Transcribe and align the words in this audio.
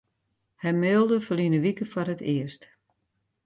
Hy 0.61 0.71
mailde 0.81 1.17
ferline 1.27 1.59
wike 1.63 1.85
foar 1.91 2.09
it 2.15 2.21
earst. 2.33 2.63